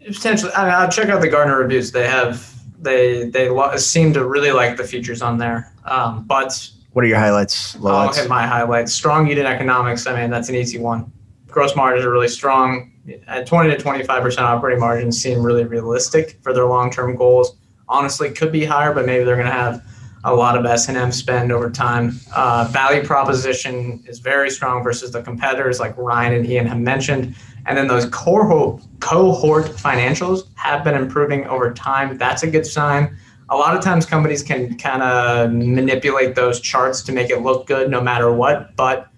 [0.00, 1.92] Potentially, I mean, I'll check out the Gartner reviews.
[1.92, 5.70] They have they they lo- seem to really like the features on there.
[5.84, 7.76] Um, but what are your highlights?
[7.76, 7.92] Lowlights?
[7.92, 8.94] I'll hit my highlights.
[8.94, 10.06] Strong unit economics.
[10.06, 11.12] I mean, that's an easy one
[11.58, 12.92] gross margins are really strong.
[13.26, 17.56] At 20 to 25% operating margins seem really realistic for their long-term goals.
[17.88, 19.84] Honestly, could be higher, but maybe they're going to have
[20.22, 22.20] a lot of S&M spend over time.
[22.32, 27.34] Uh, value proposition is very strong versus the competitors like Ryan and Ian have mentioned.
[27.66, 32.18] And then those cohort, cohort financials have been improving over time.
[32.18, 33.18] That's a good sign.
[33.48, 37.66] A lot of times companies can kind of manipulate those charts to make it look
[37.66, 39.08] good no matter what, but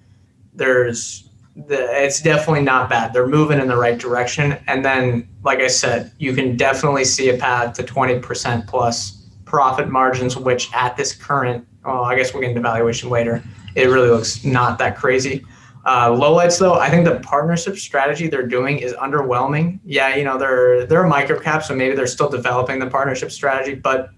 [0.55, 3.13] there's the, it's definitely not bad.
[3.13, 4.59] They're moving in the right direction.
[4.67, 9.89] And then, like I said, you can definitely see a path to 20% plus profit
[9.89, 13.43] margins, which at this current, well, I guess we'll get into valuation later.
[13.75, 15.45] It really looks not that crazy.
[15.85, 19.81] Uh, lowlights though, I think the partnership strategy they're doing is underwhelming.
[19.85, 24.11] Yeah, you know they're they're a so maybe they're still developing the partnership strategy, but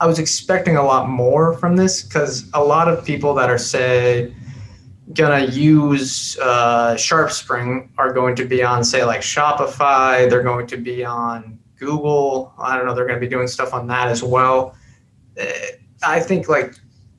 [0.00, 3.58] I was expecting a lot more from this because a lot of people that are
[3.58, 4.34] say
[5.12, 10.28] gonna use uh, SharpSpring are going to be on say like Shopify.
[10.28, 12.52] They're going to be on Google.
[12.58, 12.94] I don't know.
[12.94, 14.74] They're going to be doing stuff on that as well.
[15.40, 15.44] Uh,
[16.02, 16.74] I think like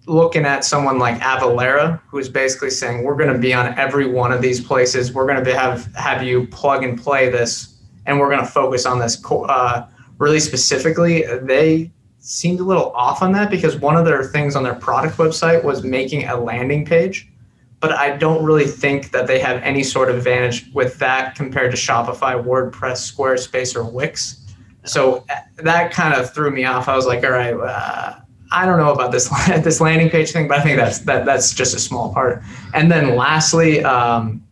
[0.06, 4.32] looking at someone like Avalara, who's basically saying we're going to be on every one
[4.32, 5.14] of these places.
[5.14, 8.86] We're going to have have you plug and play this, and we're going to focus
[8.86, 11.24] on this uh, really specifically.
[11.42, 15.18] They seemed a little off on that because one of their things on their product
[15.18, 17.30] website was making a landing page
[17.80, 21.72] but I don't really think that they have any sort of advantage with that compared
[21.72, 24.46] to Shopify, WordPress, Squarespace, or Wix.
[24.84, 26.88] So uh, that kind of threw me off.
[26.88, 28.16] I was like, all right, uh,
[28.52, 29.30] I don't know about this
[29.64, 32.42] this landing page thing, but I think that's that that's just a small part.
[32.74, 34.44] And then lastly, um,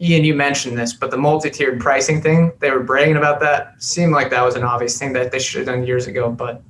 [0.00, 3.82] Ian, you mentioned this, but the multi-tiered pricing thing, they were bragging about that.
[3.82, 6.62] Seemed like that was an obvious thing that they should have done years ago, but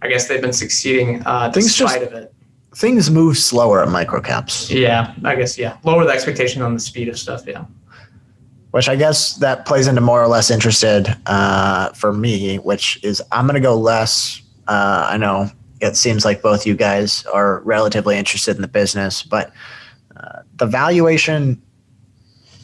[0.00, 2.34] I guess they've been succeeding uh, despite just, of it
[2.74, 4.70] things move slower at microcaps.
[4.70, 5.76] Yeah, I guess yeah.
[5.84, 7.44] Lower the expectation on the speed of stuff.
[7.46, 7.64] Yeah.
[8.70, 13.20] Which I guess that plays into more or less interested uh, for me, which is
[13.32, 14.40] I'm going to go less.
[14.68, 15.50] Uh, I know
[15.80, 19.52] it seems like both you guys are relatively interested in the business, but
[20.16, 21.60] uh, the valuation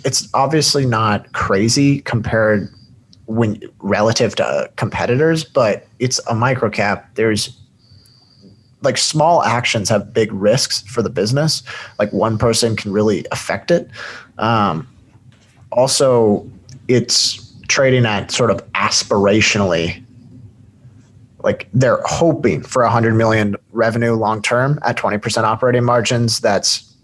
[0.07, 2.73] it's obviously not crazy compared
[3.27, 7.05] when relative to competitors, but it's a microcap.
[7.15, 7.59] There's
[8.87, 11.63] like small actions have big risks for the business.
[11.99, 13.91] Like one person can really affect it.
[14.39, 14.89] Um,
[15.73, 16.49] also,
[16.89, 20.03] it's trading at sort of aspirationally
[21.43, 26.95] like they're hoping for a 100 million revenue long term at 20% operating margins that's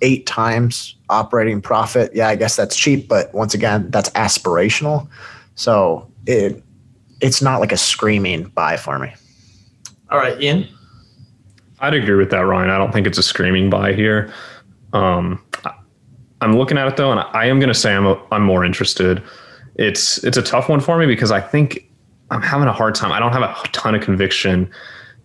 [0.00, 5.06] eight times operating profit yeah i guess that's cheap but once again that's aspirational
[5.54, 6.62] so it
[7.20, 9.12] it's not like a screaming buy for me
[10.10, 10.66] All right, Ian.
[11.80, 12.70] I'd agree with that, Ryan.
[12.70, 14.32] I don't think it's a screaming buy here.
[14.92, 15.42] Um,
[16.40, 18.64] I'm looking at it though, and I am going to say I'm a, I'm more
[18.64, 19.22] interested.
[19.76, 21.90] It's it's a tough one for me because I think
[22.30, 23.12] I'm having a hard time.
[23.12, 24.70] I don't have a ton of conviction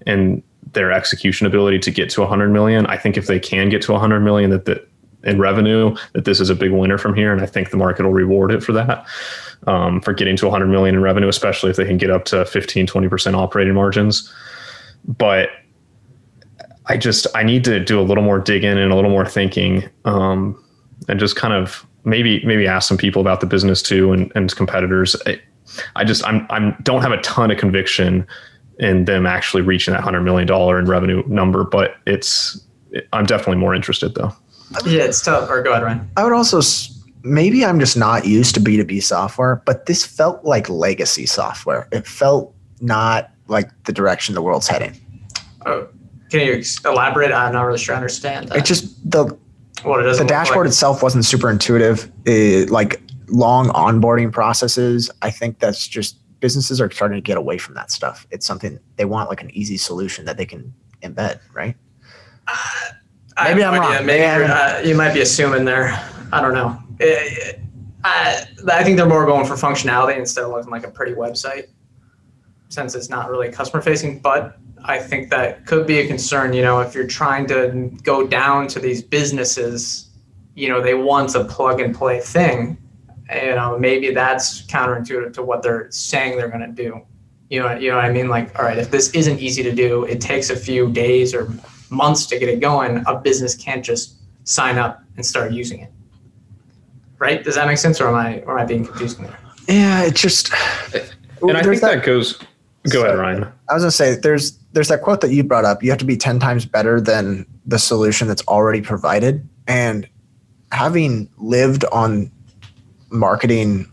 [0.05, 0.43] in
[0.73, 2.85] their execution ability to get to 100 million.
[2.87, 4.85] I think if they can get to 100 million, that the
[5.23, 8.03] in revenue, that this is a big winner from here, and I think the market
[8.03, 9.07] will reward it for that,
[9.65, 12.45] um, for getting to 100 million in revenue, especially if they can get up to
[12.45, 14.31] 15, 20 percent operating margins.
[15.07, 15.49] But
[16.87, 19.89] I just I need to do a little more digging and a little more thinking,
[20.05, 20.61] um,
[21.07, 24.55] and just kind of maybe maybe ask some people about the business too and, and
[24.55, 25.15] competitors.
[25.25, 25.41] I,
[25.95, 28.27] I just I'm I'm don't have a ton of conviction
[28.79, 32.61] in them actually reaching that hundred million dollar in revenue number, but it's
[33.13, 34.31] I'm definitely more interested though.
[34.85, 35.49] Yeah, it's tough.
[35.49, 36.09] Or go ahead, Ryan.
[36.17, 36.61] I would also
[37.23, 41.87] maybe I'm just not used to B2B software, but this felt like legacy software.
[41.91, 44.95] It felt not like the direction the world's heading.
[45.65, 45.87] Oh,
[46.37, 47.31] can you elaborate?
[47.31, 48.57] I'm not really sure I understand that.
[48.57, 49.37] It just the
[49.83, 50.19] what it does.
[50.19, 52.11] the dashboard itself wasn't super intuitive.
[52.25, 57.57] It, like long onboarding processes, I think that's just businesses are starting to get away
[57.57, 58.27] from that stuff.
[58.31, 61.75] It's something they want like an easy solution that they can embed, right?
[63.43, 64.05] Maybe I'm wrong.
[64.05, 65.91] Maybe uh, you might be assuming there.
[66.31, 66.79] I don't know.
[66.99, 67.53] Eh, eh,
[68.03, 71.67] I, I think they're more going for functionality instead of looking like a pretty website,
[72.69, 74.19] since it's not really customer facing.
[74.19, 74.57] But
[74.87, 76.53] I think that could be a concern.
[76.53, 80.09] You know, if you're trying to go down to these businesses,
[80.53, 82.77] you know, they want a plug and play thing.
[83.33, 87.01] You know, maybe that's counterintuitive to what they're saying they're going to do.
[87.49, 88.29] You know, you know what I mean?
[88.29, 91.51] Like, all right, if this isn't easy to do, it takes a few days or
[91.89, 93.03] months to get it going.
[93.07, 95.91] A business can't just sign up and start using it.
[97.17, 97.43] Right?
[97.43, 99.39] Does that make sense, or am I, or am I being confusing there?
[99.67, 100.51] Yeah, it just.
[100.93, 102.39] And I There's think that, goes.
[102.89, 103.43] Go ahead, Ryan.
[103.69, 105.83] I was gonna say there's there's that quote that you brought up.
[105.83, 109.47] You have to be ten times better than the solution that's already provided.
[109.67, 110.07] And
[110.71, 112.31] having lived on
[113.09, 113.89] marketing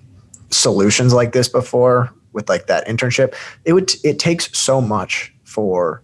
[0.51, 3.34] solutions like this before with like that internship,
[3.64, 6.03] it would it takes so much for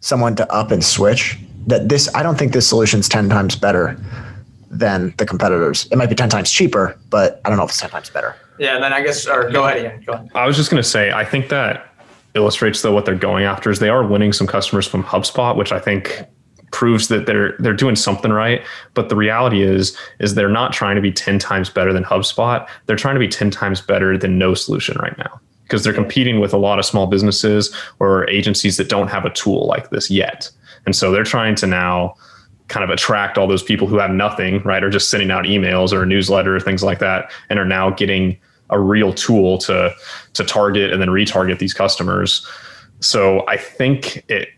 [0.00, 3.98] someone to up and switch that this I don't think this solution's ten times better
[4.70, 5.86] than the competitors.
[5.90, 8.36] It might be ten times cheaper, but I don't know if it's ten times better.
[8.58, 10.02] Yeah, and then I guess, or go ahead, Ian.
[10.04, 10.30] Go ahead.
[10.34, 11.92] I was just going to say, I think that
[12.36, 15.72] illustrates though what they're going after is they are winning some customers from HubSpot, which
[15.72, 16.24] I think
[16.72, 18.62] proves that they're they're doing something right.
[18.94, 22.68] But the reality is is they're not trying to be 10 times better than HubSpot.
[22.86, 26.38] They're trying to be 10 times better than no solution right now because they're competing
[26.38, 30.10] with a lot of small businesses or agencies that don't have a tool like this
[30.10, 30.50] yet.
[30.84, 32.14] And so they're trying to now
[32.68, 34.82] kind of attract all those people who have nothing, right?
[34.82, 37.90] Or just sending out emails or a newsletter or things like that and are now
[37.90, 38.38] getting
[38.70, 39.94] a real tool to
[40.34, 42.46] to target and then retarget these customers.
[43.00, 44.48] So I think it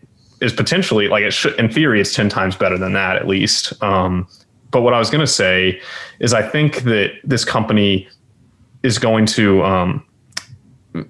[0.41, 3.81] is potentially like it should in theory it's 10 times better than that at least.
[3.83, 4.27] Um,
[4.71, 5.81] but what I was going to say
[6.19, 8.07] is I think that this company
[8.83, 10.05] is going to um,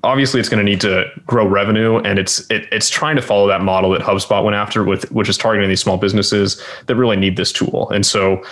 [0.04, 3.48] obviously it's going to need to grow revenue and it's it, it's trying to follow
[3.48, 7.18] that model that HubSpot went after with which is targeting these small businesses that really
[7.18, 7.90] need this tool.
[7.92, 8.44] And so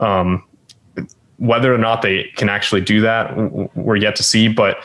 [0.00, 0.42] um,
[1.38, 3.36] whether or not they can actually do that,
[3.76, 4.48] we're yet to see.
[4.48, 4.78] But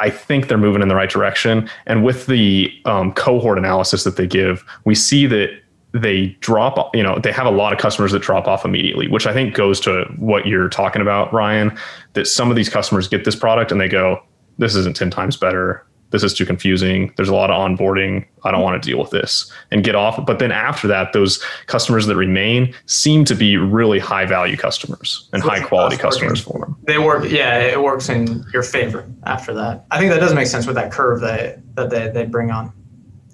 [0.00, 1.68] I think they're moving in the right direction.
[1.86, 5.50] And with the um, cohort analysis that they give, we see that
[5.92, 9.26] they drop, you know, they have a lot of customers that drop off immediately, which
[9.26, 11.76] I think goes to what you're talking about, Ryan,
[12.12, 14.22] that some of these customers get this product and they go,
[14.58, 15.85] this isn't 10 times better.
[16.10, 17.12] This is too confusing.
[17.16, 18.24] There's a lot of onboarding.
[18.44, 20.24] I don't want to deal with this and get off.
[20.24, 25.28] But then after that, those customers that remain seem to be really high value customers
[25.32, 26.76] and So high quality customers for them.
[26.84, 29.84] They work, yeah, it works in your favor after that.
[29.90, 32.72] I think that does make sense with that curve that that they, they bring on.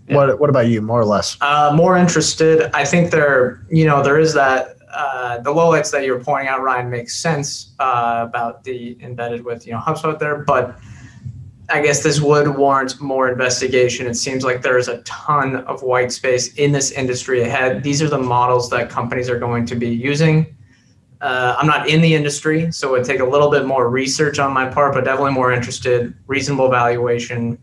[0.08, 0.16] Yeah.
[0.16, 1.36] What what about you, more or less?
[1.40, 2.70] Uh, more interested.
[2.74, 6.48] I think there, you know, there is that uh, the lowlights that you were pointing
[6.48, 10.78] out, Ryan, makes sense uh, about the embedded with you know HubSpot there, but
[11.72, 14.06] I guess this would warrant more investigation.
[14.06, 17.82] It seems like there is a ton of white space in this industry ahead.
[17.82, 20.54] These are the models that companies are going to be using.
[21.22, 24.38] Uh, I'm not in the industry, so it would take a little bit more research
[24.38, 26.14] on my part, but definitely more interested.
[26.26, 27.58] Reasonable valuation.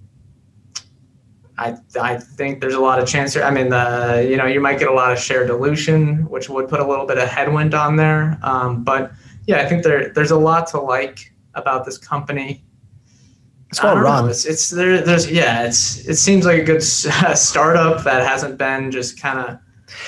[1.59, 3.35] I I think there's a lot of chance.
[3.35, 3.43] Here.
[3.43, 6.67] I mean, the you know you might get a lot of share dilution, which would
[6.67, 8.39] put a little bit of headwind on there.
[8.41, 9.11] Um, but
[9.45, 12.63] yeah, I think there there's a lot to like about this company.
[13.69, 14.29] It's well run.
[14.29, 15.01] It's, it's there.
[15.01, 15.63] There's yeah.
[15.63, 16.83] It's it seems like a good
[17.35, 19.59] startup that hasn't been just kind of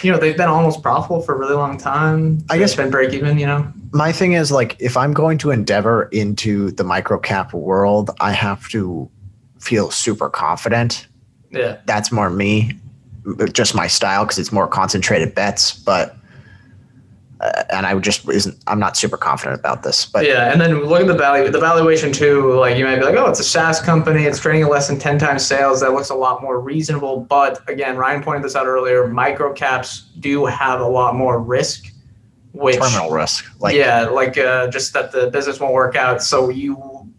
[0.02, 2.40] you know they've been almost profitable for a really long time.
[2.40, 3.38] So I guess been break even.
[3.38, 7.54] You know, my thing is like if I'm going to endeavor into the micro cap
[7.54, 9.10] world, I have to
[9.60, 11.08] feel super confident.
[11.52, 12.80] Yeah, that's more me,
[13.52, 16.18] just my style because it's more concentrated bets, but
[17.42, 18.56] uh, and I just isn't.
[18.68, 20.06] I'm not super confident about this.
[20.06, 21.50] But yeah, and then look at the value.
[21.50, 22.54] The valuation too.
[22.54, 24.26] Like you might be like, oh, it's a SaaS company.
[24.26, 25.82] It's trading at less than ten times sales.
[25.82, 27.22] That looks a lot more reasonable.
[27.22, 29.08] But again, Ryan pointed this out earlier.
[29.08, 31.88] Micro caps do have a lot more risk.
[32.52, 33.46] Which terminal risk.
[33.60, 36.22] Like yeah, like uh, just that the business won't work out.
[36.22, 37.12] So you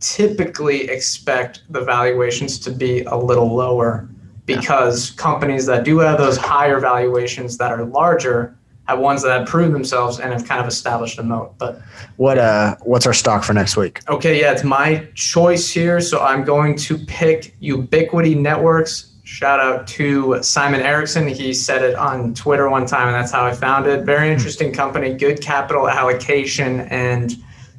[0.00, 4.08] typically expect the valuations to be a little lower
[4.46, 8.56] because companies that do have those higher valuations that are larger
[8.88, 11.54] have ones that have proved themselves and have kind of established a moat.
[11.58, 11.80] But
[12.16, 14.00] what uh what's our stock for next week?
[14.08, 16.00] Okay, yeah, it's my choice here.
[16.00, 19.08] So I'm going to pick Ubiquiti Networks.
[19.24, 21.28] Shout out to Simon Erickson.
[21.28, 24.04] He said it on Twitter one time, and that's how I found it.
[24.04, 27.32] Very interesting company, good capital allocation, and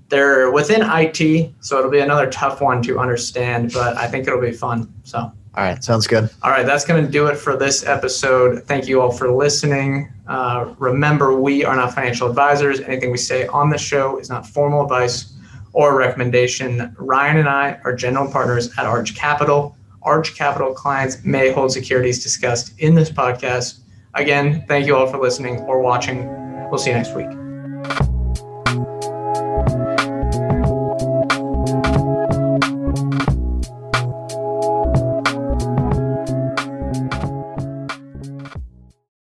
[0.10, 4.42] they're within IT, so it'll be another tough one to understand, but I think it'll
[4.42, 4.92] be fun.
[5.04, 6.30] So all right, sounds good.
[6.42, 8.64] All right, that's going to do it for this episode.
[8.64, 10.12] Thank you all for listening.
[10.28, 12.80] Uh, remember, we are not financial advisors.
[12.80, 15.34] Anything we say on the show is not formal advice
[15.74, 16.96] or recommendation.
[16.98, 19.78] Ryan and I are general partners at Arch Capital.
[20.02, 23.80] Arch Capital clients may hold securities discussed in this podcast.
[24.16, 26.28] Again, thank you all for listening or watching.
[26.70, 27.43] We'll see you next week.